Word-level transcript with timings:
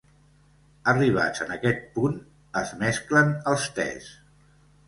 Arribats 0.93 1.43
en 1.45 1.53
aquest 1.57 1.85
punt 1.99 2.17
es 2.65 2.75
mesclen 2.81 3.33
els 3.53 3.71
tes. 3.81 4.13